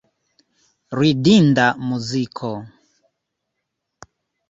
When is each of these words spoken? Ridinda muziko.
Ridinda 0.99 1.65
muziko. 1.87 2.51